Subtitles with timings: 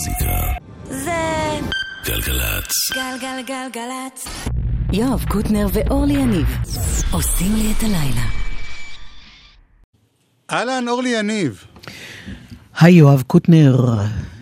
[0.00, 0.52] המוזיקה.
[0.84, 1.60] זה
[2.04, 2.72] גלגלצ.
[2.94, 4.28] גלגלגלגלצ.
[4.92, 6.46] יואב קוטנר ואורלי יניב
[7.12, 8.26] עושים לי את הלילה.
[10.50, 11.64] אהלן, אורלי יניב.
[12.80, 13.76] היי יואב קוטנר,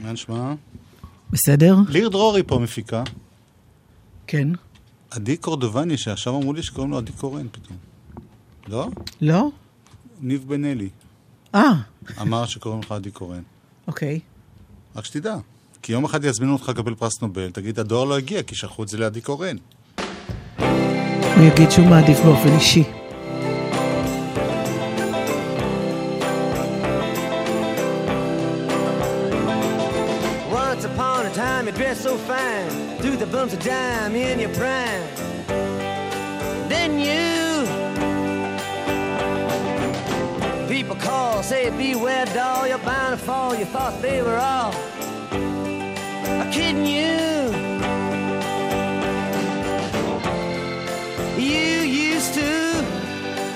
[0.02, 0.54] מה נשמע?
[1.31, 1.77] בסדר?
[1.88, 3.03] ליר דרורי פה מפיקה.
[4.27, 4.49] כן.
[5.11, 7.77] עדי קורדובני, שעכשיו אמרו לי שקוראים לו עדי קורן פתאום.
[8.69, 8.88] לא?
[9.21, 9.51] לא?
[10.21, 10.88] ניב בן אלי
[11.54, 11.72] אה,
[12.21, 13.43] אמר שקוראים לך עדי קורן.
[13.87, 14.21] אוקיי.
[14.99, 15.37] רק שתדע.
[15.83, 18.88] כי יום אחד יזמינו אותך לקבל פרס נובל, תגיד, הדואר לא הגיע, כי שלחו את
[18.88, 19.57] זה לעדי קורן.
[21.37, 22.84] הוא יגיד שהוא מעדיף באופן אישי.
[30.51, 34.55] Once upon a time you dressed so fine Threw the bumps of dime in your
[34.60, 35.18] prime
[40.88, 44.73] People call, say beware doll You're bound to fall, you thought they were all
[46.51, 47.52] Kidding you.
[51.37, 52.80] You used to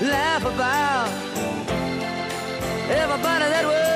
[0.05, 1.09] laugh about
[2.91, 3.92] Everybody that was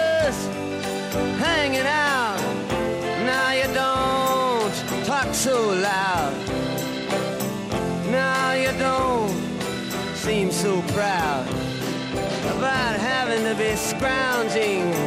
[13.59, 15.06] It's scrounging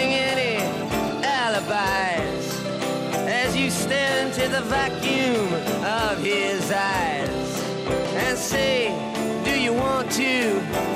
[4.71, 7.61] vacuum of his eyes
[8.23, 8.87] and say,
[9.43, 10.90] Do you want to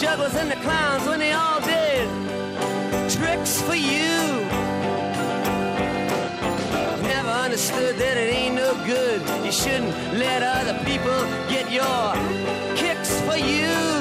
[0.00, 2.08] jugglers and the clowns when they all did
[3.10, 4.16] tricks for you.
[7.02, 9.20] Never understood that it ain't no good.
[9.44, 12.14] You shouldn't let other people get your
[12.76, 13.50] kicks for you.
[13.66, 13.99] You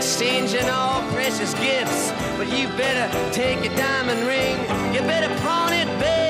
[0.00, 4.56] Exchanging all precious gifts, but you better take your diamond ring.
[4.94, 6.29] You better pawn it, babe.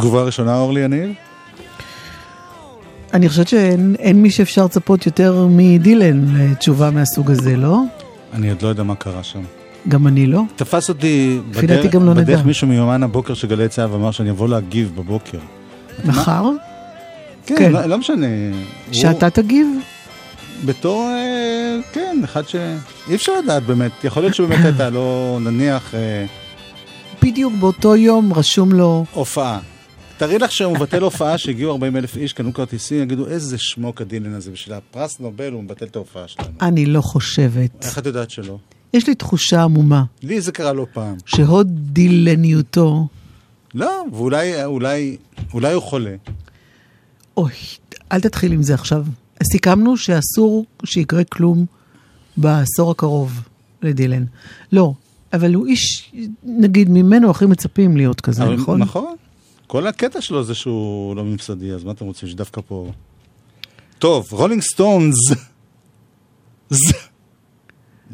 [0.00, 1.10] תגובה ראשונה, אורלי יניב?
[3.14, 7.80] אני חושבת שאין אין מי שאפשר לצפות יותר מדילן לתשובה מהסוג הזה, לא?
[8.32, 9.40] אני עוד לא יודע מה קרה שם.
[9.88, 10.42] גם אני לא.
[10.56, 12.12] תפס אותי בדרך, גם לא.
[12.14, 15.38] בדרך מישהו מיומן הבוקר של גלי צה"ל ואמר שאני אבוא להגיב בבוקר.
[16.04, 16.44] מחר?
[17.46, 17.72] כן, כן.
[17.72, 18.26] לא, לא משנה.
[18.26, 19.66] הוא- שאתה תגיב?
[20.64, 22.56] בתור, אה, כן, אחד ש...
[23.08, 23.90] אי אפשר לדעת באמת.
[24.04, 26.24] יכול להיות שבאמת הייתה לו, נניח, אה,
[27.22, 29.58] בדיוק באותו יום רשום לו, הופעה.
[30.20, 34.34] תארי לך שהוא מבטל הופעה שהגיעו 40 אלף איש, קנו כרטיסים, יגידו, איזה שמוק הדילן
[34.34, 36.48] הזה, בשביל הפרס נובל הוא מבטל את ההופעה שלנו.
[36.62, 37.84] אני לא חושבת.
[37.84, 38.58] איך את יודעת שלא?
[38.94, 41.16] יש לי תחושה עמומה לי זה קרה לא פעם.
[41.26, 43.06] שהוד דילניותו,
[43.74, 45.16] לא, ואולי אולי,
[45.54, 46.14] אולי הוא חולה.
[47.36, 47.52] אוי,
[48.12, 49.04] אל תתחיל עם זה עכשיו.
[49.52, 51.66] סיכמנו שאסור שיקרה כלום
[52.36, 53.40] בעשור הקרוב
[53.82, 54.24] לדילן.
[54.72, 54.92] לא,
[55.32, 56.12] אבל הוא איש,
[56.44, 58.80] נגיד, ממנו הכי מצפים להיות כזה, אבל- נכון?
[58.82, 59.14] נכון.
[59.70, 62.90] כל הקטע שלו זה שהוא לא ממסדי, אז מה אתם רוצים שדווקא פה...
[63.98, 65.14] טוב, רולינג סטונס.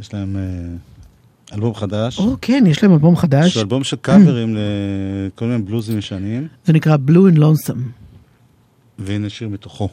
[0.01, 2.19] יש להם אה, אלבום חדש.
[2.19, 6.73] או, כן, יש להם אלבום חדש, שהוא אלבום של קאברים לכל מיני בלוזים ישנים, זה
[6.73, 7.81] נקרא Blue and Lonesome.
[8.99, 9.89] והנה שיר מתוכו.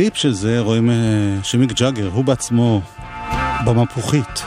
[0.00, 2.80] בקליפ של זה רואים אה, שמיק ג'אגר, הוא בעצמו
[3.66, 4.42] במפוחית.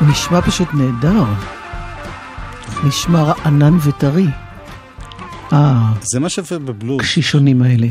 [0.00, 1.24] הוא נשמע פשוט נהדר.
[2.84, 4.26] נשמע רענן וטרי.
[6.02, 7.00] זה מה שיפה בבלוז.
[7.00, 7.88] הקשישונים האלה.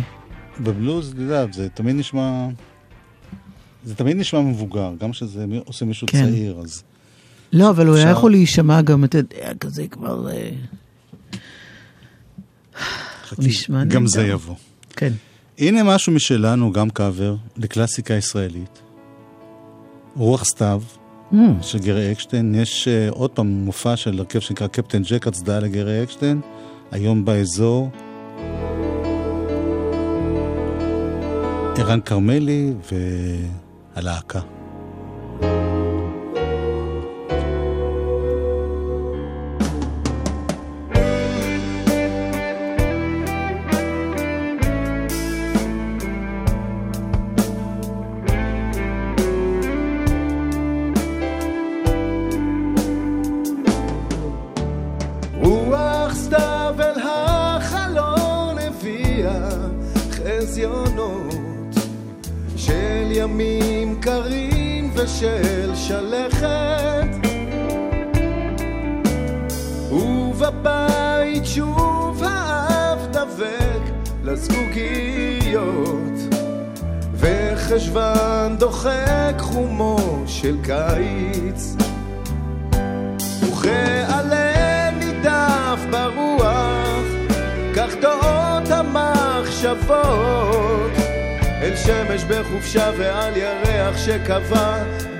[0.59, 2.47] בבלוז, אתה יודע, זה תמיד נשמע...
[3.83, 6.25] זה תמיד נשמע מבוגר, גם כשזה עושה מישהו כן.
[6.25, 6.83] צעיר, אז...
[7.53, 8.17] לא, אבל הוא היה אפשר.
[8.17, 10.27] יכול להישמע גם, אתה יודע, כזה כבר...
[13.31, 14.07] חכי, נשמע גם נהדר.
[14.07, 14.55] זה יבוא.
[14.89, 15.13] כן.
[15.59, 18.81] הנה משהו משלנו, גם קאבר, לקלאסיקה ישראלית.
[20.15, 20.81] רוח סתיו,
[21.33, 22.55] Mm, של גרי אקשטיין.
[22.55, 26.41] יש uh, עוד פעם מופע של הרכב שנקרא קפטן ג'ק, הצדעה לגרי אקשטיין,
[26.91, 27.89] היום באזור.
[31.77, 32.73] ערן כרמלי
[33.95, 34.39] והלהקה.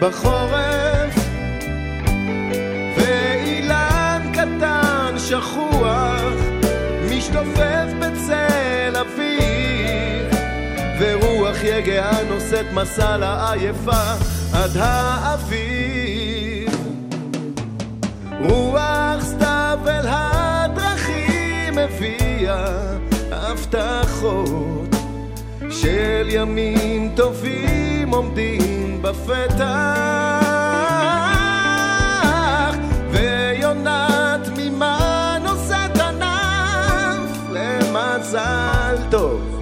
[0.02, 1.16] בחורף
[2.98, 6.34] ואילן קטן שכוח
[7.10, 10.36] משתופף בצל אביב
[11.00, 14.14] ורוח יגעה נושאת מסע לעייפה
[14.54, 16.70] עד האביב
[18.40, 22.66] רוח סתיו אל הדרכים הביאה
[23.32, 24.96] הבטחות
[25.70, 29.66] של ימים טובים עומדים בפתח
[33.12, 37.50] ויונת תמימה נושאת ענף?
[37.52, 39.62] למזל טוב.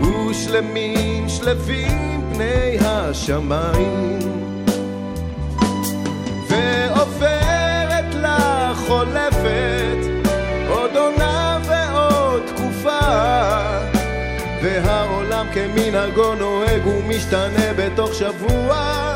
[0.00, 4.18] ושלמים שלווים פני השמיים.
[6.48, 10.07] ועוברת לה חולפת
[14.68, 19.14] והעולם כמנהגו נוהג ומשתנה בתוך שבוע.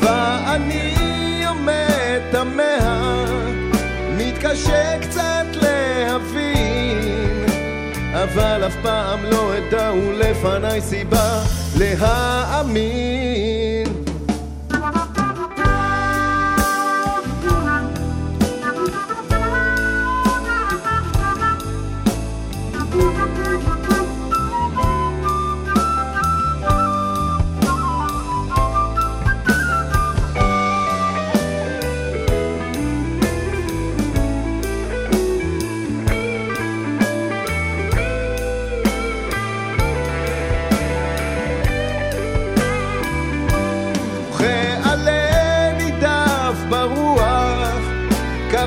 [0.00, 0.94] ואני
[1.48, 3.24] עומד תמה
[4.16, 7.46] מתקשה קצת להבין
[8.14, 11.42] אבל אף פעם לא אדע ולפניי סיבה
[11.78, 13.87] להאמין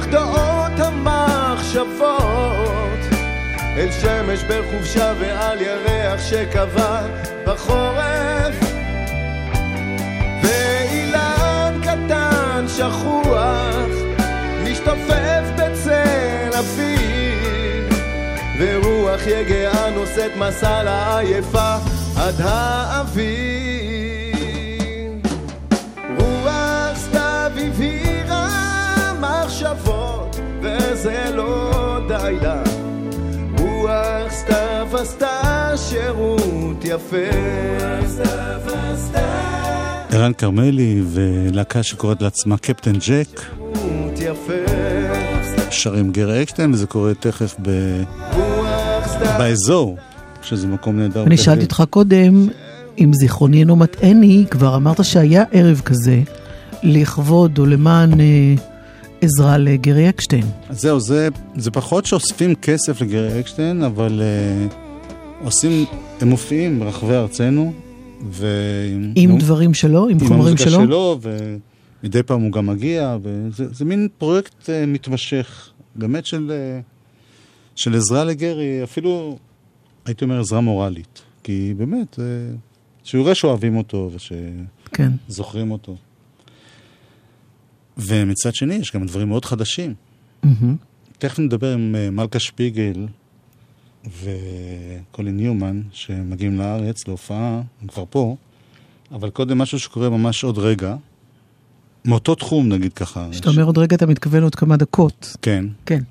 [0.01, 2.21] כך דעות המחשבות.
[3.77, 7.01] אל שמש בחופשה ועל ירח שקבע
[7.45, 8.55] בחורף.
[10.43, 13.89] ואילן קטן שכוח
[14.63, 17.93] משתופף בצל אביב
[18.59, 21.75] ורוח יגעה נושאת מסע לעייפה
[22.17, 23.70] עד האביב
[31.01, 32.63] וזה לא די לה.
[33.59, 37.17] רוח סתיו עשתה שירות יפה.
[40.09, 44.71] ערן כרמלי ולהקה שקוראת לעצמה קפטן ג'ק, שירות יפה.
[45.69, 48.01] שרים גרי אקשטיין, וזה קורה תכף ב...
[49.37, 49.97] באזור,
[50.41, 51.23] שזה מקום נהדר.
[51.23, 51.63] אני שאלתי.
[51.63, 52.47] אותך קודם,
[52.99, 56.21] אם זיכרוני אינו מטעני, כבר אמרת שהיה ערב כזה
[56.83, 58.55] לכבוד או למען אה,
[59.21, 60.45] עזרה לגרי אקשטיין.
[60.69, 64.73] אז זהו, זה, זה פחות שאוספים כסף לגרי אקשטיין, אבל uh,
[65.45, 65.85] עושים,
[66.21, 67.73] הם מופיעים ברחבי ארצנו,
[68.29, 68.47] ו...
[69.15, 70.79] עם נו, דברים שלו, עם עם חומרים המוזיקה שלו.
[70.83, 71.19] שלו,
[72.03, 76.83] ומדי פעם הוא גם מגיע, וזה זה מין פרויקט uh, מתמשך, באמת של, uh,
[77.75, 79.37] של עזרה לגרי, אפילו,
[80.05, 81.21] הייתי אומר, עזרה מורלית.
[81.43, 82.25] כי באמת, אה,
[83.03, 84.11] שהוא יראה שאוהבים אותו
[84.93, 85.11] כן.
[85.29, 85.95] ושזוכרים אותו.
[88.05, 89.93] ומצד שני, יש גם דברים מאוד חדשים.
[90.43, 90.75] מהמם.
[91.17, 93.07] תכף נדבר עם אה, מלכה שפיגל
[94.05, 98.35] וקולין ניומן, שמגיעים לארץ להופעה, הם כבר פה,
[99.11, 100.95] אבל קודם משהו שקורה ממש עוד רגע,
[102.05, 103.27] מאותו תחום נגיד ככה.
[103.31, 105.35] כשאתה אומר עוד רגע, אתה מתכוון עוד כמה דקות.
[105.41, 106.03] כן, כן.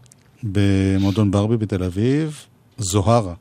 [0.43, 2.47] במועדון ברבי בתל אביב,
[2.79, 3.35] זוהרה,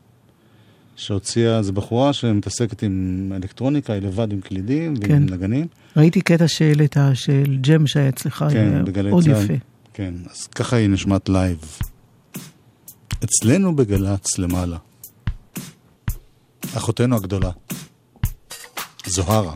[0.99, 5.33] שהוציאה, זו בחורה שמתעסקת עם אלקטרוניקה, היא לבד עם קלידים ועם כן.
[5.33, 5.67] נגנים.
[5.97, 9.43] ראיתי קטע שהעלית, של ג'ם שהיה אצלך, כן, בגלי מאוד צה"ל.
[9.43, 9.53] יפה.
[9.93, 11.57] כן, אז ככה היא נשמעת live.
[13.23, 14.77] אצלנו בגל"צ למעלה.
[16.77, 17.51] אחותנו הגדולה.
[19.05, 19.55] זוהרה.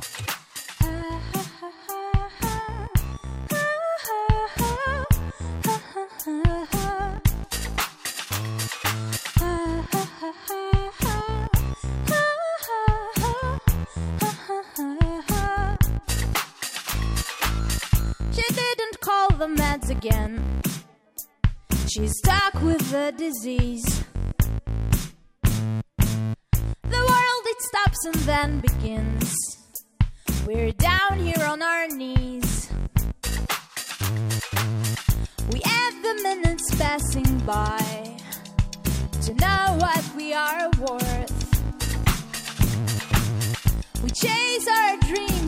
[44.24, 45.43] Chase our dreams,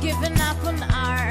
[0.00, 1.29] giving up on our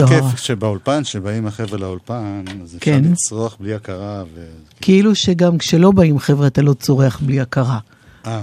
[0.00, 0.30] נורא זוהרה.
[0.30, 3.04] כיף שבאולפן, שבאים החבר'ה לאולפן, אז אפשר כן.
[3.04, 4.24] לצרוח בלי הכרה.
[4.34, 4.46] ו...
[4.80, 7.78] כאילו שגם כשלא באים חבר'ה אתה לא צורח בלי הכרה.
[8.26, 8.42] אה,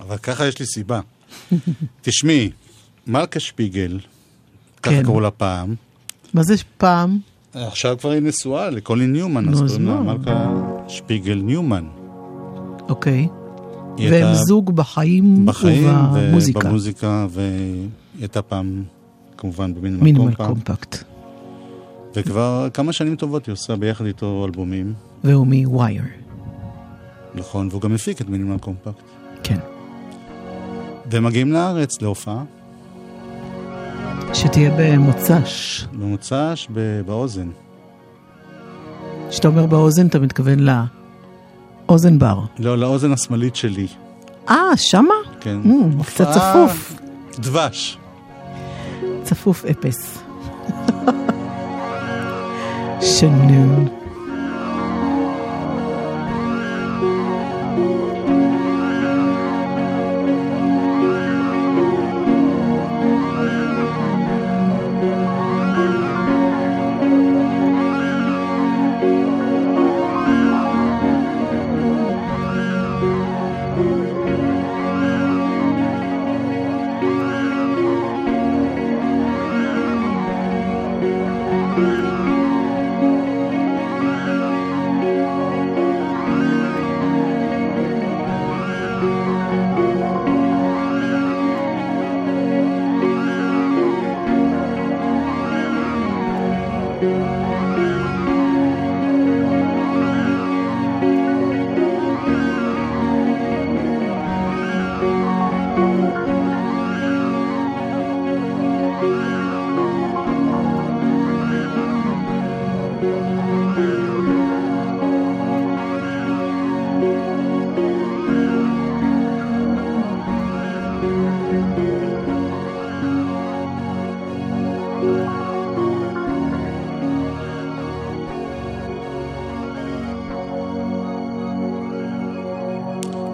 [0.00, 1.00] אבל ככה יש לי סיבה.
[2.02, 2.50] תשמעי,
[3.06, 3.98] מלכה שפיגל,
[4.82, 5.02] ככה כן.
[5.02, 5.74] קראו לה פעם,
[6.34, 7.18] מה זה פעם?
[7.54, 10.00] עכשיו כבר היא נשואה לקולין ניומן, אז קוראים לה?
[10.00, 10.50] מלכה
[10.88, 11.84] שפיגל ניומן.
[12.88, 13.28] אוקיי.
[13.98, 16.58] והם זוג בחיים בחיים ובמוזיקה.
[16.58, 17.88] ובמוזיקה, והיא
[18.20, 18.82] הייתה פעם
[19.38, 21.04] כמובן במינימל מינימל קומפקט, קומפקט.
[22.14, 26.02] וכבר כמה שנים טובות היא עושה ביחד איתו אלבומים, והוא מווייר.
[27.34, 29.02] נכון, והוא גם הפיק את מינימל קומפקט.
[29.42, 29.58] כן.
[31.10, 32.44] והם מגיעים לארץ להופעה,
[34.34, 35.84] שתהיה במוצ"ש.
[35.92, 36.68] במוצ"ש
[37.06, 37.48] באוזן.
[39.30, 40.58] כשאתה אומר באוזן, אתה מתכוון
[41.88, 42.40] לאוזן בר.
[42.58, 43.86] לא, לאוזן השמאלית שלי,
[44.48, 45.14] אה, שמה?
[45.40, 45.58] כן.
[45.64, 47.00] Mm, קצת צפוף.
[47.38, 47.98] דבש.
[49.28, 50.18] צפוף אפס.
[53.16, 53.97] שנון.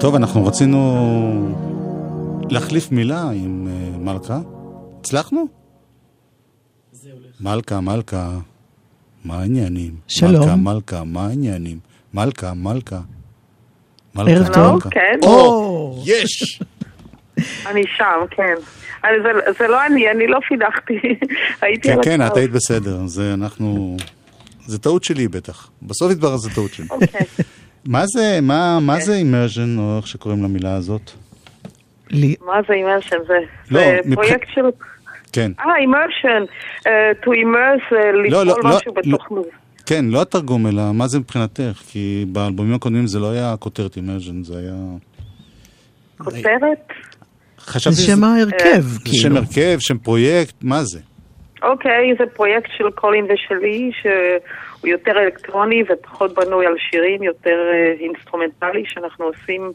[0.04, 0.78] טוב, אנחנו רצינו
[2.50, 4.38] להחליף מילה עם אה, מלכה.
[5.00, 5.46] הצלחנו?
[7.40, 8.30] מלכה, מלכה,
[9.24, 9.94] מה העניינים?
[10.08, 10.40] שלום.
[10.40, 11.78] מלכה, מלכה, מה העניינים?
[12.14, 13.00] מלכה, מלכה.
[14.14, 14.82] מלכה, ערב טוב.
[14.90, 15.18] כן.
[15.22, 16.60] או, יש!
[17.66, 18.54] אני שם, כן.
[19.02, 20.98] זה, זה לא אני, אני לא פידחתי.
[21.62, 22.26] הייתי כן, כן.
[22.26, 23.06] את היית בסדר.
[23.06, 23.96] זה אנחנו...
[24.66, 25.70] זה טעות שלי בטח.
[25.82, 26.86] בסוף התברר שזה טעות שלי.
[26.90, 27.26] אוקיי.
[27.87, 31.11] מה זה, מה, מה זה immersion, או איך שקוראים למילה הזאת?
[32.11, 33.16] לי- מה זה immersion?
[33.27, 33.35] זה,
[33.70, 34.61] לא, זה מבח- פרויקט של...
[35.33, 35.53] כן.
[35.61, 36.42] אה, immersion.
[37.23, 39.31] to immerse, זה לא, לפעול לא, לא, משהו בתוך...
[39.31, 39.47] מוז-
[39.87, 41.83] כן, לא התרגום, אלא מה זה מבחינתך?
[41.88, 44.75] כי באלבומים הקודמים זה לא היה כותרת immersion, זה היה...
[46.18, 46.88] כותרת?
[47.59, 49.16] חשבתי זה שם ההרכב, זה כאילו.
[49.23, 50.99] שם הרכב, שם פרויקט, מה זה?
[51.62, 53.90] אוקיי, זה פרויקט של קולין ושלי,
[54.85, 59.73] שהוא יותר אלקטרוני ופחות בנוי על שירים, יותר אה, אינסטרומנטלי, שאנחנו עושים,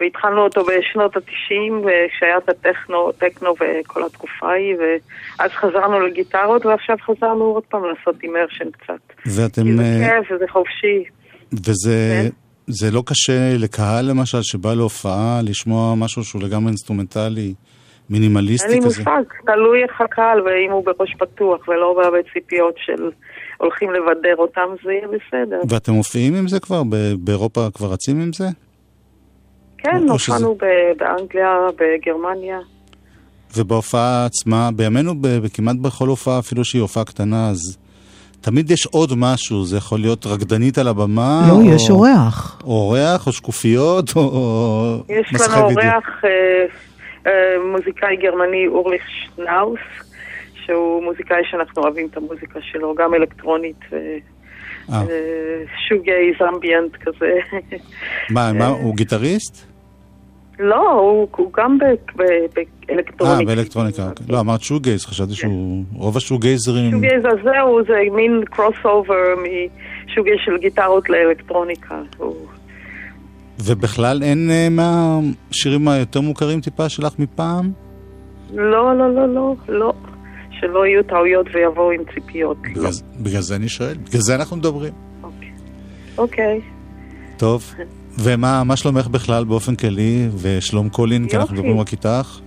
[0.00, 1.84] והתחלנו אותו בשנות התשעים,
[2.16, 8.22] כשהיה את הטכנו, טכנו וכל התקופה ההיא, ואז חזרנו לגיטרות, ועכשיו חזרנו עוד פעם לעשות
[8.22, 9.22] immersion קצת.
[9.22, 9.76] כי ואתם...
[9.76, 11.04] זה אה, כיף וזה חופשי.
[11.52, 12.28] וזה כן.
[12.66, 17.54] זה לא קשה לקהל למשל שבא להופעה לשמוע משהו שהוא לגמרי אינסטרומנטלי, אין
[18.10, 18.86] מינימליסטי לי כזה?
[18.86, 23.10] מושג, תלוי איך הקהל, ואם הוא בראש פתוח ולא בא בציפיות של
[23.64, 25.60] הולכים לבדר אותם, זה יהיה בסדר.
[25.68, 26.82] ואתם מופיעים עם זה כבר?
[27.18, 28.44] באירופה כבר רצים עם זה?
[29.78, 32.58] כן, שזה- הופענו ב- באנגליה, בגרמניה.
[33.56, 37.78] ובהופעה עצמה, בימינו ב- כמעט בכל הופעה, אפילו שהיא הופעה קטנה, אז
[38.40, 42.60] תמיד יש עוד משהו, זה יכול להיות רקדנית על הבמה, לא, או, יש אורח.
[42.64, 45.62] או אורח, או שקופיות, או, או יש מסכי לנו.
[45.70, 46.30] אורח אה,
[47.26, 47.32] אה,
[47.72, 49.02] מוזיקאי גרמני אורליך
[49.36, 49.78] שנאוס,
[50.66, 54.18] שהוא מוזיקאי שאנחנו אוהבים את המוזיקה שלו, גם אלקטרונית, אה,
[55.88, 57.32] shoegaze, ambient כזה.
[58.30, 59.74] מה, מה, הוא גיטריסט?
[60.58, 61.82] לא, הוא, הוא גם ב-
[62.16, 62.46] ב- אה,
[62.88, 63.54] באלקטרוניקה.
[63.54, 64.08] באלקטרוניקה.
[64.08, 64.26] אוקיי.
[64.28, 65.84] לא, אמרת shoegaze, חשבתי שהוא...
[65.92, 66.90] רוב ה shoegazeרים...
[66.90, 72.02] shoegaze אז זהו, זה מין crossover מ shoegaze של גיטרות לאלקטרוניקה.
[72.16, 72.46] הוא...
[73.64, 77.72] ובכלל אין אה, מהשירים היותר מוכרים טיפה שלך מפעם?
[78.54, 79.92] לא, לא, לא, לא, לא.
[80.60, 82.56] שלא יהיו טעויות ויבואו עם ציפיות.
[82.62, 82.90] בגלל,
[83.20, 84.92] בגלל זה אני שואל, בגלל זה אנחנו מדברים.
[86.18, 86.60] אוקיי.
[87.36, 87.74] טוב,
[88.18, 91.68] ומה מה שלומך בכלל באופן כללי, ושלום קולין, כי אנחנו יופי.
[91.68, 92.40] מדברים רק איתך?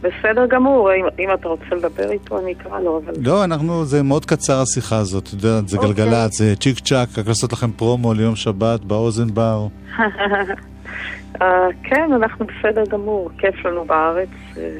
[0.00, 3.12] בסדר גמור, אם, אם אתה רוצה לדבר איתו אני אקרא לו, אבל...
[3.22, 5.92] לא, אנחנו, זה מאוד קצר השיחה הזאת, את יודעת, זה אוקיי.
[5.92, 9.66] גלגלצ, זה צ'יק צ'אק, רק לעשות לכם פרומו ליום שבת באוזן בר.
[11.42, 14.28] אה, כן, אנחנו בסדר גמור, כיף לנו בארץ.
[14.56, 14.78] אה,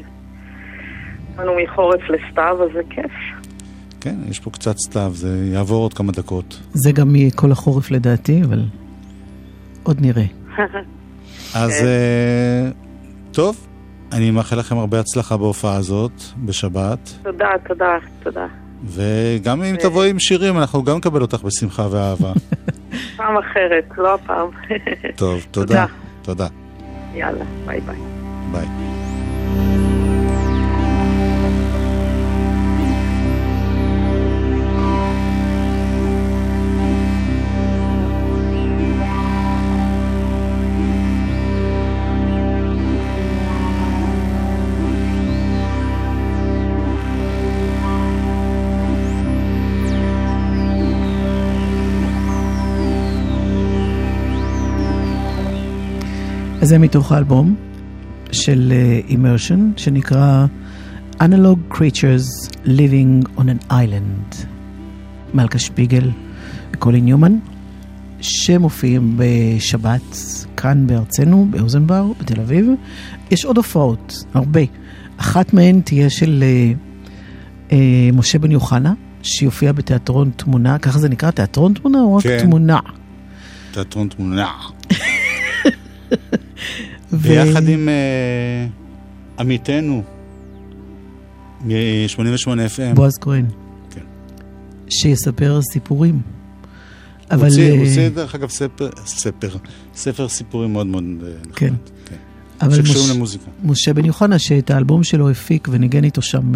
[1.41, 3.13] באנו מחורף לסתיו, אז זה כיף.
[4.01, 6.61] כן, יש פה קצת סתיו, זה יעבור עוד כמה דקות.
[6.73, 8.63] זה גם יהיה כל החורף לדעתי, אבל
[9.83, 10.25] עוד נראה.
[11.55, 12.71] אז אה,
[13.33, 13.67] טוב,
[14.13, 16.13] אני מאחל לכם הרבה הצלחה בהופעה הזאת,
[16.45, 18.47] בשבת, תודה, תודה, תודה.
[18.85, 22.33] וגם אם תבואי עם שירים, אנחנו גם נקבל אותך בשמחה ואהבה.
[23.17, 24.49] פעם אחרת, לא הפעם.
[25.17, 25.87] טוב, תודה.
[26.23, 26.47] תודה.
[27.15, 27.97] יאללה, ביי ביי.
[28.53, 29.00] ביי.
[56.61, 57.55] אז זה מתוך האלבום
[58.33, 58.73] של
[59.09, 60.47] אימרשן, שנקרא
[61.21, 64.47] Analog Creatures Living on an Island.
[65.35, 66.11] מלכה שפיגל
[66.73, 67.39] וקולין ניומן,
[68.21, 70.17] שמופיעים בשבת
[70.57, 72.67] כאן בארצנו, באוזנבר, בתל אביב.
[73.31, 74.61] יש עוד הופעות, הרבה.
[75.17, 76.73] אחת מהן תהיה של אה,
[77.73, 78.93] אה, משה בן יוחנה,
[79.23, 82.41] שיופיע בתיאטרון תמונה, ככה זה נקרא, תיאטרון תמונה או רק כן.
[82.41, 82.79] תמונה?
[83.73, 84.53] תיאטרון תמונה.
[87.23, 88.67] ביחד עם אה,
[89.39, 90.03] עמיתנו
[91.65, 92.19] מ-88
[92.49, 92.95] FM.
[92.95, 93.45] בועז כהן.
[93.91, 94.01] כן.
[94.89, 96.21] שיספר סיפורים.
[97.31, 97.49] אבל...
[97.59, 99.57] אה, הוא הוציא דרך אגב ספר, ספר,
[99.95, 101.55] ספר סיפורים מאוד מאוד אה, נחמד.
[101.57, 101.75] כן.
[102.05, 102.17] כן.
[102.63, 103.45] אבל שקשורים מש- למוזיקה.
[103.65, 106.53] משה בן יוחנה, שאת האלבום שלו הפיק וניגן איתו שם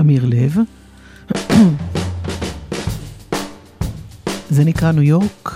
[0.00, 0.56] אמיר לב.
[4.50, 5.52] זה נקרא ניו יורק.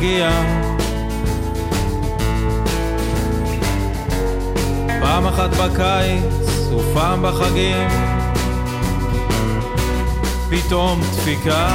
[0.00, 0.30] להגיע.
[5.00, 7.88] פעם אחת בקיץ ופעם בחגים,
[10.50, 11.68] פתאום דפיקה,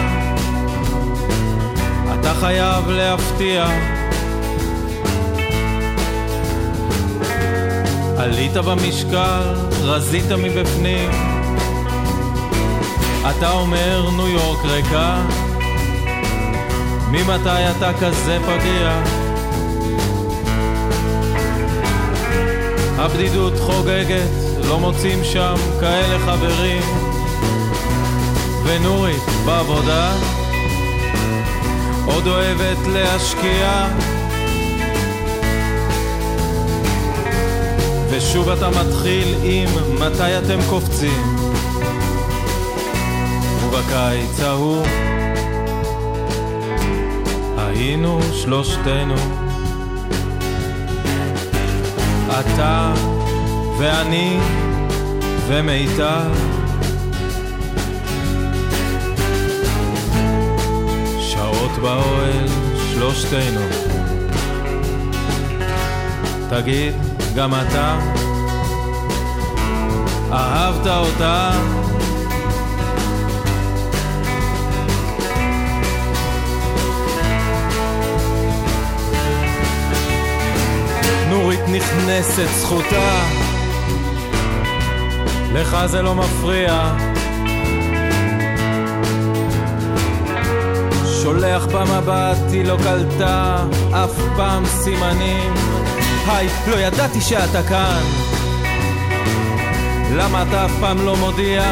[2.20, 3.66] אתה חייב להפתיע.
[8.18, 11.10] עלית במשקל, רזית מבפנים.
[13.30, 15.22] אתה אומר ניו יורק ריקה?
[17.16, 19.02] ממתי אתה כזה פגיע?
[22.98, 24.30] הבדידות חוגגת,
[24.68, 26.82] לא מוצאים שם כאלה חברים.
[28.64, 30.14] ונורית בעבודה,
[32.06, 33.88] עוד אוהבת להשקיע.
[38.10, 41.36] ושוב אתה מתחיל עם מתי אתם קופצים.
[43.64, 44.86] ובקיץ ההוא
[47.76, 49.16] היינו שלושתנו.
[52.40, 52.94] אתה
[53.80, 54.38] ואני
[55.48, 56.32] ומיטל
[61.20, 62.48] שעות באוהל
[62.94, 63.62] שלושתנו.
[66.50, 66.94] תגיד,
[67.36, 68.00] גם אתה?
[70.32, 71.52] אהבת אותה?
[81.36, 83.24] נורית נכנסת זכותה.
[85.54, 86.96] לך זה לא מפריע.
[91.24, 95.54] שולח במבט, היא לא קלטה אף פעם סימנים.
[96.28, 98.02] היי, לא ידעתי שאתה כאן.
[100.16, 101.64] למה אתה אף פעם לא מודיע?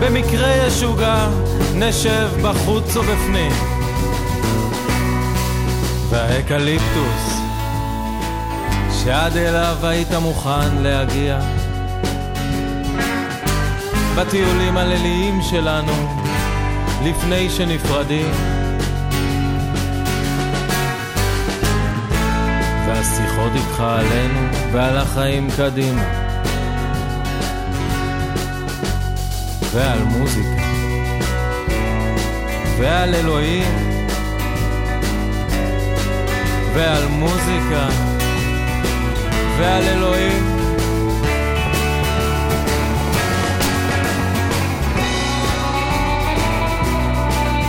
[0.00, 1.28] במקרה יש עוגה,
[1.74, 3.69] נשב בחוץ או בפנים
[6.40, 7.40] והאקליפטוס
[9.04, 11.40] שעד אליו היית מוכן להגיע.
[14.16, 15.92] בטיולים הליליים שלנו
[17.04, 18.32] לפני שנפרדים.
[22.86, 26.04] והשיחות איתך עלינו ועל החיים קדימה.
[29.72, 30.62] ועל מוזיקה.
[32.78, 33.89] ועל אלוהים
[36.74, 37.88] ועל מוזיקה
[39.58, 40.60] ועל אלוהים.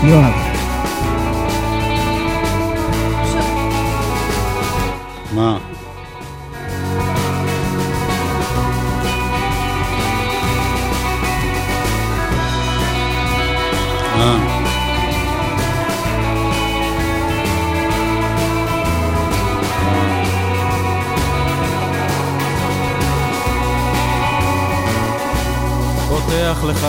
[0.04, 0.34] יואב.
[5.36, 5.58] מה?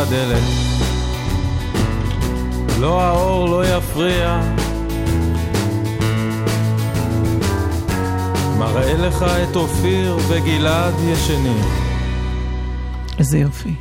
[0.03, 0.43] פותח לך דלת.
[2.81, 4.41] לא האור לא יפריע.
[8.59, 11.63] מראה לך את אופיר וגלעד ישנים.
[13.19, 13.75] איזה יופי.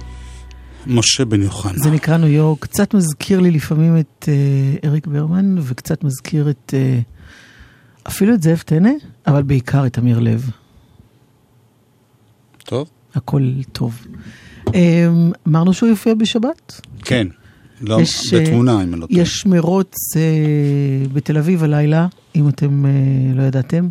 [0.88, 1.74] משה בן יוחנה.
[1.84, 6.74] זה נקרא ניו יורק, קצת מזכיר לי לפעמים את אה, אריק ברמן, וקצת מזכיר את,
[6.78, 7.00] אה,
[8.08, 8.92] אפילו את זאב טנא,
[9.28, 10.50] אבל בעיקר את אמיר לב.
[12.64, 12.90] טוב?
[13.16, 14.08] הכל טוב.
[14.76, 15.08] אה,
[15.48, 16.82] אמרנו שהוא יופיע בשבת?
[17.06, 17.28] כן.
[17.82, 19.22] לא, יש, אה, בתמונה, אם אני לא טועה.
[19.22, 20.22] יש מרוץ אה,
[21.14, 22.92] בתל אביב הלילה, אם אתם אה,
[23.36, 23.90] לא ידעתם,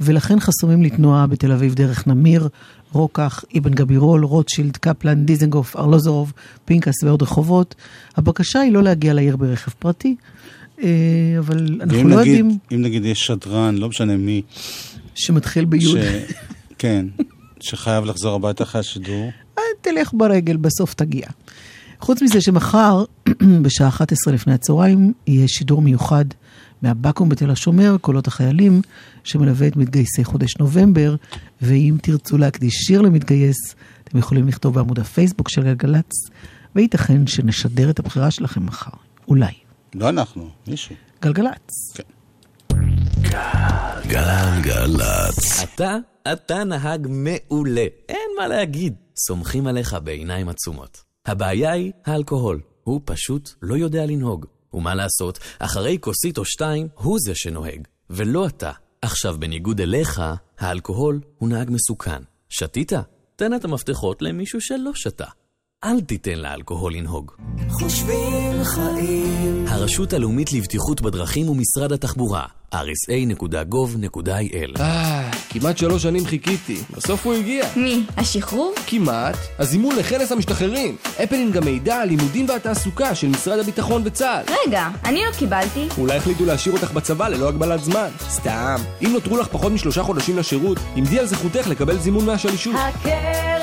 [0.00, 2.48] ולכן חסומים לתנועה בתל אביב דרך נמיר,
[2.92, 6.32] רוקח, אבן גבירול, רוטשילד, קפלן, דיזנגוף, ארלוזורוב,
[6.64, 7.74] פינקס ועוד רחובות.
[8.16, 10.16] הבקשה היא לא להגיע לעיר ברכב פרטי,
[10.82, 10.88] אה,
[11.38, 14.42] אבל אנחנו לא נגיד, יודעים אם נגיד יש שדרן, לא משנה מי,
[15.14, 15.98] שמתחיל ביוד.
[15.98, 16.32] ש...
[16.78, 17.06] כן,
[17.60, 19.30] שחייב לחזור הביתה אחרי השידור.
[19.58, 21.26] אה, תלך ברגל, בסוף תגיע.
[22.00, 23.04] חוץ מזה שמחר,
[23.62, 26.24] בשעה 11 לפני הצהריים, יהיה שידור מיוחד
[26.82, 28.82] מהבקו"ם בתל השומר, קולות החיילים,
[29.24, 31.16] שמלווה את מתגייסי חודש נובמבר,
[31.62, 36.12] ואם תרצו להקדיש שיר למתגייס, אתם יכולים לכתוב בעמוד הפייסבוק של גלגלצ,
[36.76, 38.90] וייתכן שנשדר את הבחירה שלכם מחר.
[39.28, 39.52] אולי.
[39.94, 40.94] לא אנחנו, מישהו.
[41.22, 41.96] גלגלצ.
[44.06, 45.62] גלגלצ.
[45.62, 45.96] אתה,
[46.32, 47.86] אתה נהג מעולה.
[48.08, 48.94] אין מה להגיד.
[49.18, 51.02] סומכים עליך בעיניים עצומות.
[51.26, 52.60] הבעיה היא האלכוהול.
[52.82, 54.46] הוא פשוט לא יודע לנהוג.
[54.74, 58.72] ומה לעשות, אחרי כוסית או שתיים, הוא זה שנוהג, ולא אתה.
[59.02, 60.22] עכשיו, בניגוד אליך,
[60.58, 62.22] האלכוהול הוא נהג מסוכן.
[62.48, 62.92] שתית?
[63.36, 65.26] תן את המפתחות למישהו שלא שתה.
[65.84, 67.32] אל תיתן לאלכוהול לנהוג.
[67.68, 69.64] חושבים חיים.
[69.68, 72.42] הרשות הלאומית לבטיחות בדרכים ומשרד התחבורה,
[72.74, 76.76] rsa.gov.il אה, כמעט שלוש שנים חיכיתי.
[76.90, 77.66] בסוף הוא הגיע.
[77.76, 78.04] מי?
[78.16, 78.74] השחרור?
[78.86, 79.36] כמעט.
[79.58, 80.96] הזימון לכנס המשתחררים.
[81.24, 84.54] אפלין גם מידע על לימודים והתעסוקה של משרד הביטחון וצה"ל.
[84.66, 85.88] רגע, אני לא קיבלתי.
[85.98, 88.08] אולי החליטו להשאיר אותך בצבא ללא הגבלת זמן.
[88.28, 88.76] סתם.
[89.02, 92.74] אם נותרו לך פחות משלושה חודשים לשירות, עמדי על זכותך לקבל זימון מהשלישות.
[92.78, 93.55] הקרן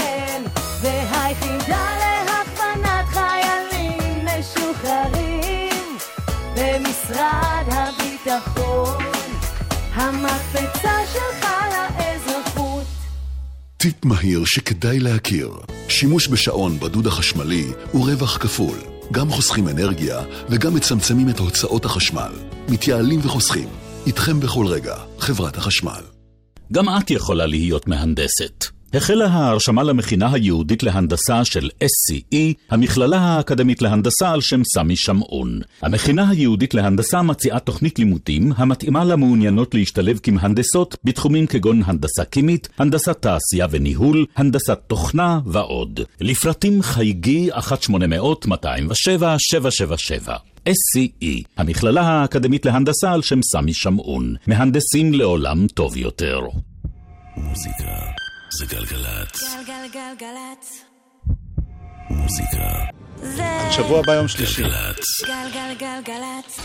[8.26, 9.04] הביטחון
[9.94, 12.84] המקפצה שלך לאזרחות
[13.78, 15.52] טיפ מהיר שכדאי להכיר.
[15.90, 18.78] שימוש בשעון בדוד החשמלי הוא רווח כפול.
[19.12, 22.32] גם חוסכים אנרגיה וגם מצמצמים את הוצאות החשמל.
[22.70, 23.68] מתייעלים וחוסכים.
[24.08, 26.02] איתכם בכל רגע, חברת החשמל.
[26.72, 28.73] גם את יכולה להיות מהנדסת.
[28.94, 35.62] החלה ההרשמה למכינה היהודית להנדסה של SCE, המכללה האקדמית להנדסה על שם סמי שמעון.
[35.82, 43.18] המכינה היהודית להנדסה מציעה תוכנית לימודים המתאימה למעוניינות להשתלב כמהנדסות בתחומים כגון הנדסה קימית, הנדסת
[43.22, 46.00] תעשייה וניהול, הנדסת תוכנה ועוד.
[46.22, 47.58] לפרטים חייגי 1-800-207-777.
[50.70, 54.36] SCE, המכללה האקדמית להנדסה על שם סמי שמעון.
[54.48, 56.40] מהנדסים לעולם טוב יותר.
[57.38, 58.23] מוזיקה
[58.58, 59.44] זה גלגלצ.
[59.68, 60.84] גלגלגלגלצ.
[62.10, 62.86] מוזיקה
[63.22, 64.62] זה שבוע הבא יום שלישי.
[64.62, 65.22] גלגלצ.
[65.26, 66.60] גלגלגלגלצ.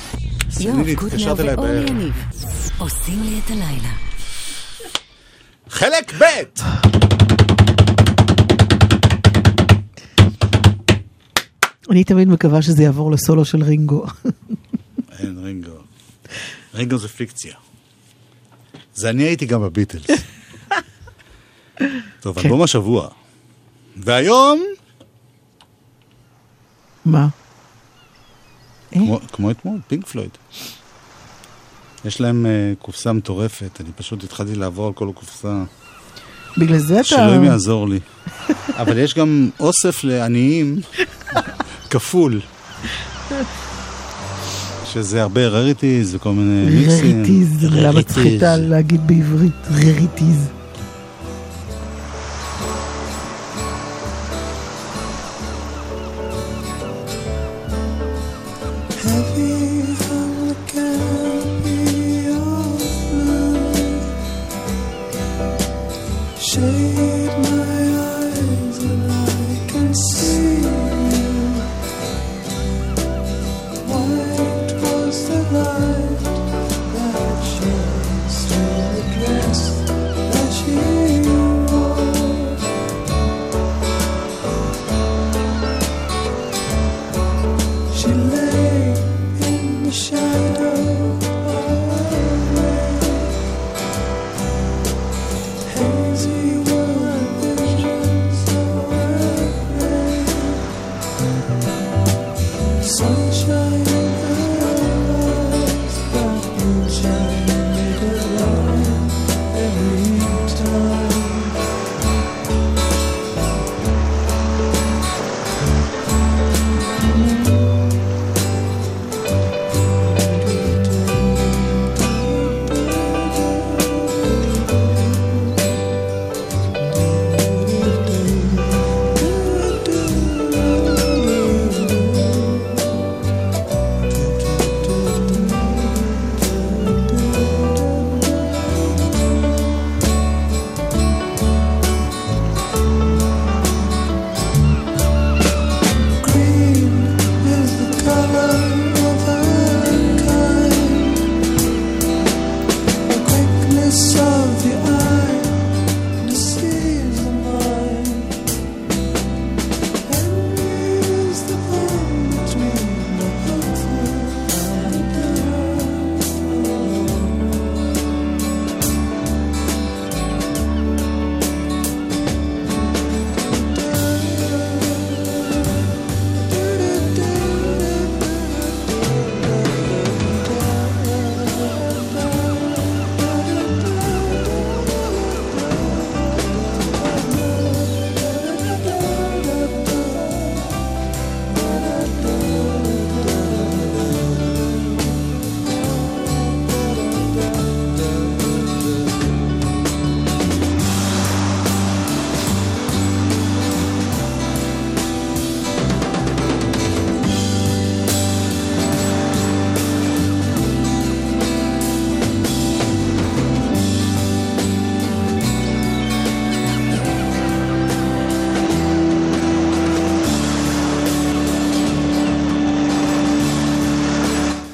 [0.61, 1.89] יואב קוטנר בערב.
[1.89, 2.15] יניב
[2.79, 3.93] עושים לי את הלילה.
[5.69, 6.25] חלק ב'
[11.91, 14.07] אני תמיד מקווה שזה יעבור לסולו של רינגו.
[15.19, 15.71] אין, רינגו.
[16.75, 17.55] רינגו זה פיקציה.
[18.95, 20.07] זה אני הייתי גם בביטלס.
[22.21, 22.49] טוב, כן.
[22.49, 23.09] אלבום השבוע.
[23.97, 24.63] והיום,
[27.05, 27.29] מה?
[28.93, 30.31] כמו- כמו אתמול, פינק פלויד.
[32.05, 35.63] יש להם אה, קופסה מטורפת, אני פשוט התחלתי לעבור על כל הקופסה.
[36.59, 37.05] בגלל זה אתה...
[37.05, 38.01] שאלוהים יעזור לי.
[38.69, 40.81] אבל יש גם אוסף לעניים
[41.91, 42.41] כפול.
[44.93, 47.17] שזה הרבה rarities וכל מיני מיקסים.
[47.17, 49.53] rarities, זו מילה מצחיתה להגיד בעברית.
[49.71, 50.49] rarities.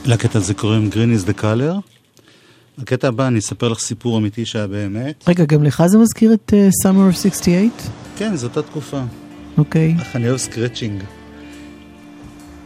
[0.06, 1.94] לקטע הזה קוראים Green is the color.
[2.78, 5.24] הקטע הבא, אני אספר לך סיפור אמיתי שהיה באמת.
[5.28, 7.70] רגע, גם לך זה מזכיר את אה, Summer of 68?
[8.16, 9.02] כן, זו אותה תקופה.
[9.58, 9.94] אוקיי.
[9.98, 11.02] איך אני אוהב scratching.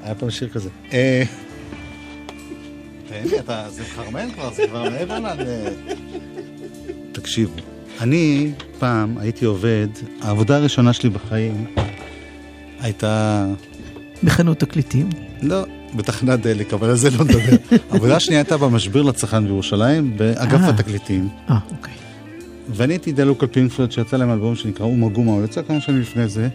[0.02, 0.68] היה פעם שיר כזה.
[0.92, 1.22] אה,
[3.68, 5.42] זה מחרמן כבר, זה כבר מעבר ל...
[7.12, 7.54] תקשיבו,
[8.00, 9.88] אני פעם הייתי עובד,
[10.22, 11.66] העבודה הראשונה שלי בחיים
[12.80, 13.46] הייתה...
[14.24, 15.08] בחנות תקליטים.
[15.42, 15.64] לא,
[15.94, 17.56] בתחנת דלק, אבל על זה לא נדבר.
[17.90, 20.68] העבודה השנייה הייתה במשביר לצרכן בירושלים, באגף אה.
[20.68, 21.28] התקליטים.
[21.50, 21.94] אה, אוקיי.
[22.68, 26.00] ואני הייתי דלוק על פינקפלד שיצא להם אלבום שנקרא אומה גומה, הוא יצא כמה שנים
[26.00, 26.48] לפני זה.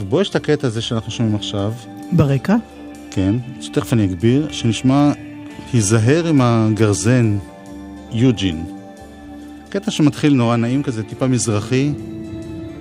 [0.00, 1.72] ובו יש את הקטע הזה שאנחנו שומעים עכשיו,
[2.12, 2.56] ברקע?
[3.10, 5.12] כן, שתכף אני אגביר, שנשמע
[5.72, 7.38] היזהר עם הגרזן
[8.12, 8.64] יוג'ין.
[9.68, 11.92] קטע שמתחיל נורא נעים כזה, טיפה מזרחי,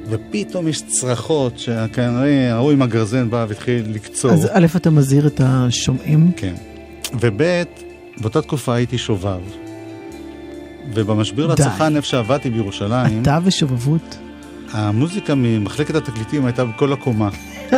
[0.09, 4.31] ופתאום יש צרחות שכנראה ההוא עם הגרזן בא והתחיל לקצור.
[4.31, 6.31] אז א', אתה מזהיר את השומעים.
[6.37, 6.53] כן.
[7.19, 7.63] וב',
[8.17, 9.39] באותה תקופה הייתי שובב.
[10.93, 11.47] ובמשביר.
[11.47, 14.17] לצרכן, איפה שעבדתי בירושלים, אתה ושובבות.
[14.71, 17.29] המוזיקה ממחלקת התקליטים הייתה בכל הקומה.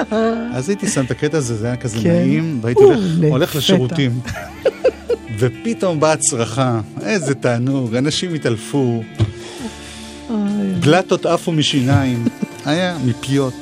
[0.56, 2.10] אז הייתי שם את הקטע הזה, זה היה כזה כן.
[2.10, 3.00] נעים, והייתי הולך,
[3.30, 3.56] הולך.
[3.56, 4.20] לשירותים.
[5.40, 9.04] ופתאום באה צרחה, איזה תענוג, אנשים התעלפו,
[10.82, 12.26] פלטות עפו משיניים,
[12.66, 13.54] היה מפיות.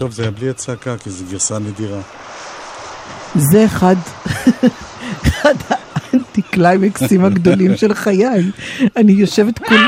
[0.00, 2.00] טוב, זה היה בלי הצעקה, כי זו גרסה נדירה.
[3.34, 3.96] זה אחד,
[5.22, 8.50] אחד האנטי קליימקסים הגדולים של חיי.
[8.96, 9.80] אני יושבת כולי,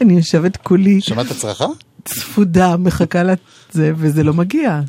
[0.00, 1.66] אני יושבת כולי שמעת צרחה?
[2.04, 4.80] צפודה, מחכה לזה, וזה לא מגיע.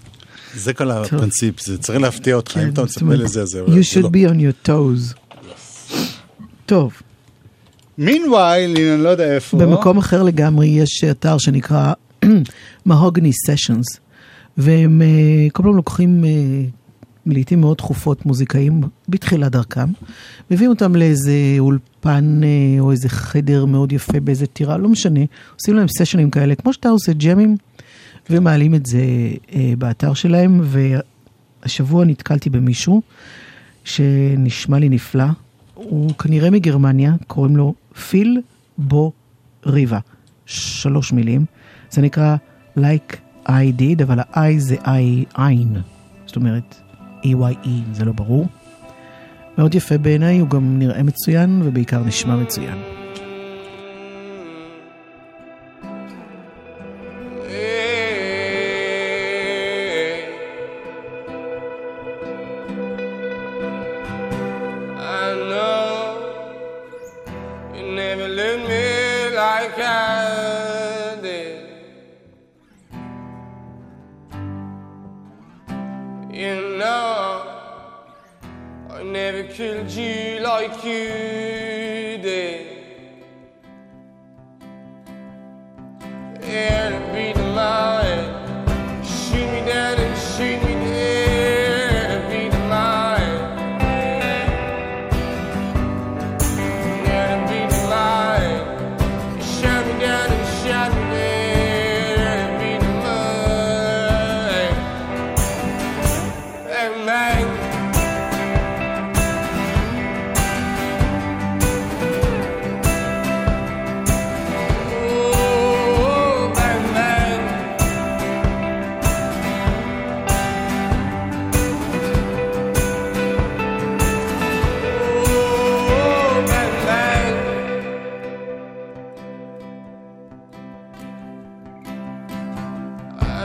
[0.55, 3.71] זה כל הפרינציפ, זה צריך להפתיע אותך, אם אתה זאת מצפה לזה, אז זה You
[3.93, 4.07] זה לא.
[4.07, 5.15] should be on your toes.
[6.65, 6.93] טוב,
[7.99, 9.57] meanwhile, אני לא יודע איפה.
[9.57, 11.93] במקום אחר לגמרי יש אתר שנקרא
[12.85, 13.85] מהוגני סשנס,
[14.57, 16.29] והם אה, כל פעם לוקחים אה,
[17.25, 19.89] לעיתים מאוד תכופות מוזיקאים בתחילת דרכם,
[20.51, 25.19] מביאים אותם לאיזה אולפן אה, או איזה חדר מאוד יפה באיזה טירה, לא משנה,
[25.55, 27.57] עושים להם סשנים כאלה, כמו שאתה עושה ג'מים,
[28.29, 29.03] ומעלים את זה
[29.77, 33.01] באתר שלהם, והשבוע נתקלתי במישהו
[33.83, 35.25] שנשמע לי נפלא,
[35.73, 37.73] הוא כנראה מגרמניה, קוראים לו
[38.09, 38.41] פיל
[38.77, 39.11] בו
[39.65, 39.99] ריבה.
[40.45, 41.45] שלוש מילים.
[41.91, 42.35] זה נקרא
[42.77, 43.15] like
[43.47, 45.77] I did, אבל ה-I זה I עין,
[46.25, 46.75] זאת אומרת
[47.23, 48.47] EYE, זה לא ברור.
[49.57, 53.00] מאוד יפה בעיניי, הוא גם נראה מצוין ובעיקר נשמע מצוין.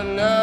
[0.01, 0.36] enough.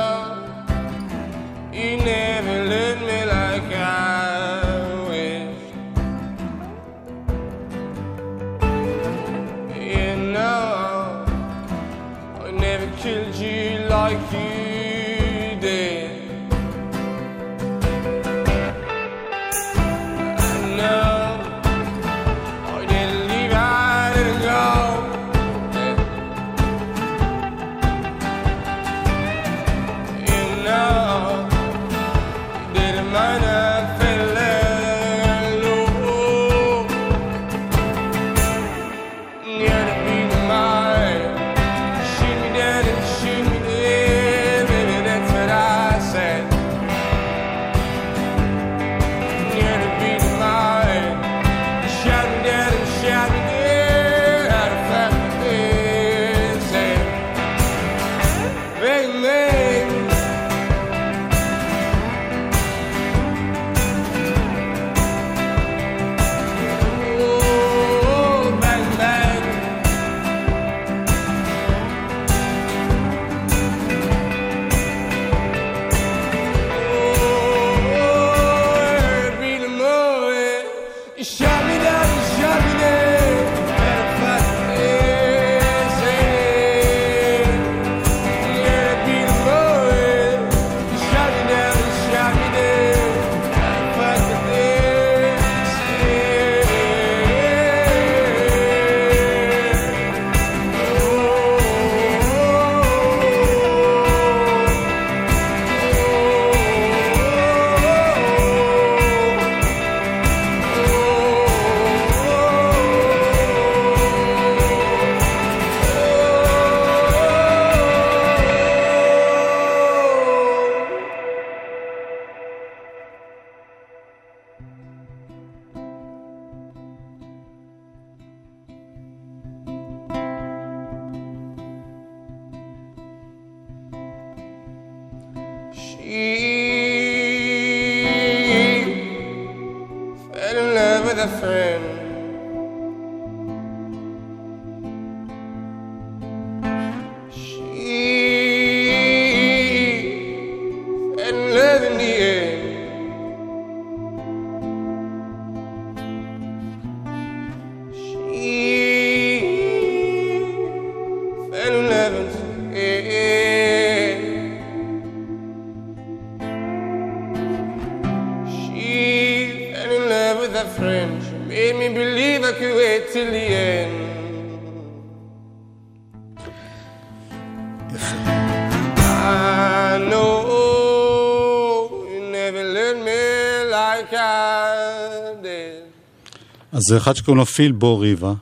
[186.89, 188.33] זה אחד שקוראים לו פיל בו ריבה,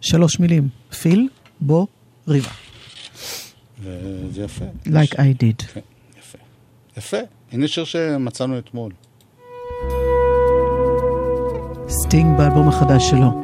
[0.00, 0.68] שלוש מילים.
[1.00, 1.28] פיל,
[1.60, 1.86] בו,
[2.28, 2.50] ריבה.
[3.82, 4.64] וזה יפה.
[4.86, 5.64] Like I did.
[5.74, 5.80] כן,
[6.18, 6.38] יפה.
[6.96, 7.16] יפה.
[7.52, 8.92] הנה שיר שמצאנו אתמול.
[11.88, 13.42] סטינג באלבום החדש שלו.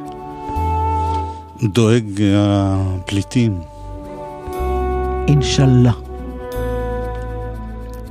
[1.63, 3.61] דואג הפליטים.
[5.29, 5.93] אינשאללה.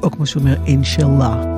[0.04, 1.55] או כמו שהוא אומר, אינשאללה.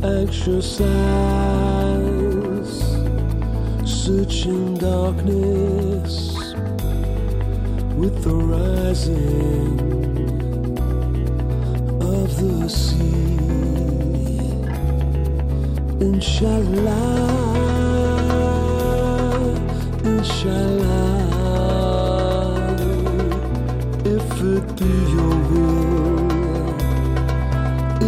[0.00, 0.46] Eyes
[3.84, 6.54] searching darkness
[7.96, 9.78] with the rising
[12.00, 13.38] of the sea.
[16.00, 17.48] Inshallah,
[20.04, 21.16] Inshallah,
[24.04, 26.30] if it be your will,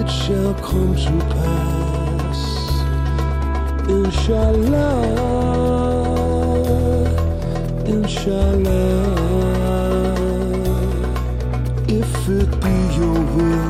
[0.00, 1.79] it shall come to pass.
[4.02, 5.02] Inshallah,
[7.84, 9.14] Inshallah,
[11.86, 13.69] if it be your will.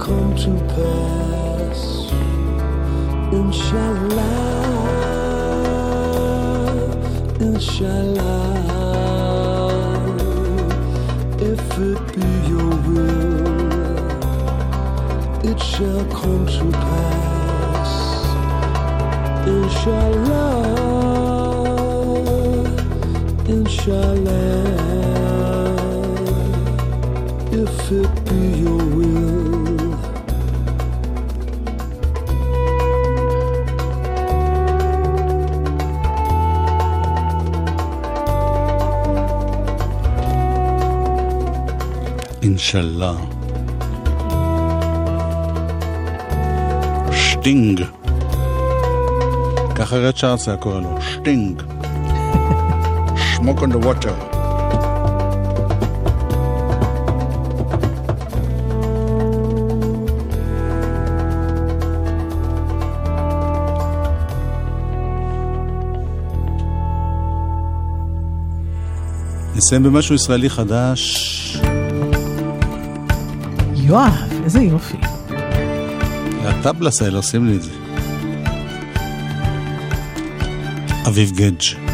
[0.00, 1.80] Come to pass.
[3.32, 4.30] Inshallah,
[7.38, 8.40] Inshallah,
[11.38, 13.46] if it be your will,
[15.50, 17.92] it shall come to pass.
[19.46, 20.54] Inshallah,
[23.48, 24.64] Inshallah,
[27.52, 28.89] if it be your
[42.70, 43.12] שלה.
[47.12, 47.84] שטינג.
[49.74, 51.62] ככה רד שרץ היה קורא לו, שטינג.
[53.16, 54.30] שמוק און דה water.
[69.56, 71.29] נסיים במשהו ישראלי חדש
[73.90, 74.96] יואב, איזה יופי.
[76.44, 77.70] הטבלס האלה עושים לי את זה.
[81.08, 81.89] אביב גדג'.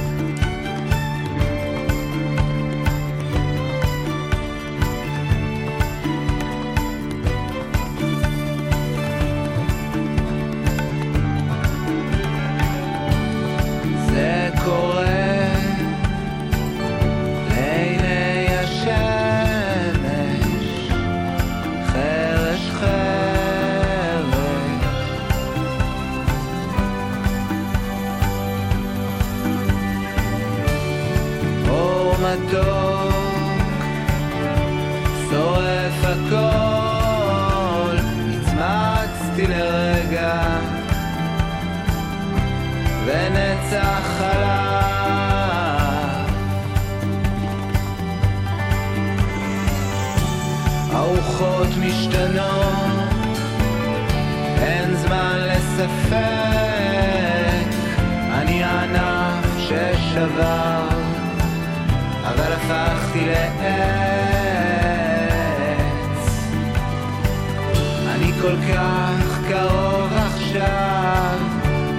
[68.68, 71.38] כך קרוב עכשיו,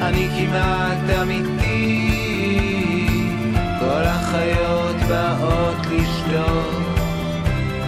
[0.02, 2.08] אני כמעט אמיתי,
[3.80, 6.84] כל החיות באות לשתות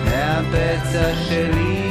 [0.05, 1.89] מהפצע שלי.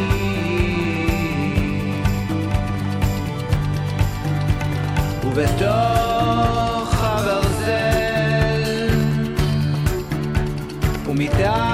[5.25, 8.89] ובתוך הברזל
[11.07, 11.68] ומתחת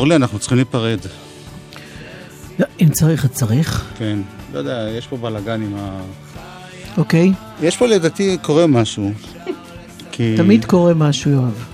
[0.00, 0.98] אורלי, אנחנו צריכים להיפרד.
[2.80, 3.84] אם צריך, אז צריך.
[3.98, 4.18] כן.
[4.52, 6.00] לא יודע, יש פה בלאגן עם ה...
[6.98, 7.32] אוקיי?
[7.62, 9.12] יש פה לדעתי קורה משהו.
[10.12, 10.34] כי...
[10.36, 11.64] תמיד קורה משהו, יואב.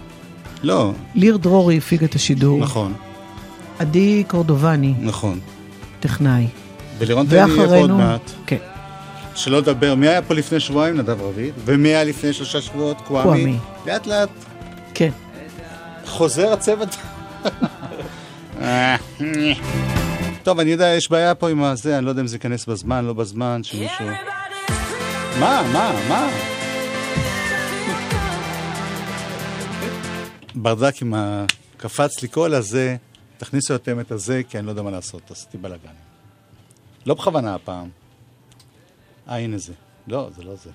[0.62, 2.58] לא, ליר דרורי הפיק את השידור.
[2.60, 2.94] נכון,
[3.78, 5.40] עדי קורדובני, נכון.
[6.00, 6.46] טכנאי.
[6.98, 8.30] ולירון יהיה פה עוד מעט.
[8.46, 8.58] כן.
[9.34, 10.96] שלא לדבר, מי היה פה לפני שבועיים?
[10.96, 11.54] נדב רביד.
[11.64, 13.00] ומי היה לפני שלושה שבועות?
[13.00, 13.56] קוואמי.
[13.86, 14.30] לאט לאט
[14.94, 15.10] כן.
[16.06, 16.96] חוזר הצוות.
[20.42, 23.04] טוב, אני יודע, יש בעיה פה עם הזה, אני לא יודע אם זה ייכנס בזמן,
[23.04, 24.06] לא בזמן, שמישהו...
[25.40, 26.30] מה, מה, מה?
[30.54, 31.44] ברדק עם ה...
[31.76, 32.96] קפץ לי כל הזה,
[33.38, 35.90] תכניסו אתם את הזה, כי אני לא יודע מה לעשות, עשיתי בלאגן.
[37.06, 37.88] לא בכוונה הפעם.
[39.28, 39.72] אה, הנה זה.
[40.06, 40.70] לא, זה לא זה.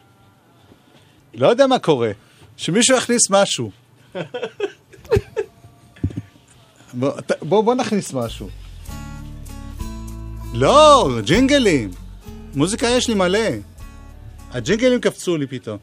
[1.34, 2.12] לא יודע מה קורה.
[2.58, 3.72] שמישהו יכניס משהו.
[6.94, 7.12] בוא,
[7.42, 8.50] בוא, בוא נכניס משהו.
[10.54, 11.90] לא, ג'ינגלים.
[12.56, 13.40] מוזיקה יש לי מלא.
[14.52, 15.78] הג'ינגלים קפצו לי פתאום.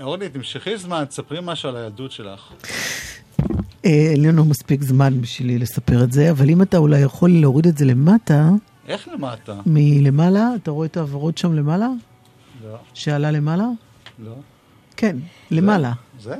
[0.00, 2.52] אורלי, תמשכי זמן, תספרי משהו על הילדות שלך.
[3.84, 7.66] אה, אין לנו מספיק זמן בשבילי לספר את זה, אבל אם אתה אולי יכול להוריד
[7.66, 8.50] את זה למטה,
[8.88, 9.60] איך למטה?
[9.66, 11.88] מלמעלה, אתה רואה את העברות שם למעלה?
[12.64, 12.76] לא.
[12.94, 13.64] שעלה למעלה?
[14.18, 14.34] לא.
[14.96, 15.16] כן,
[15.50, 15.92] למעלה.
[16.20, 16.36] זה?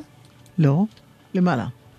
[0.59, 0.85] לא,
[1.35, 1.67] למעלה.